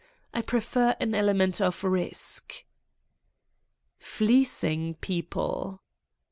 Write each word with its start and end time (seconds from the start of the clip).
I 0.33 0.41
prefer 0.41 0.95
an 0.99 1.13
element 1.13 1.61
of 1.61 1.83
risk." 1.83 2.63
"Fleecing 3.99 4.95
people?" 4.95 5.79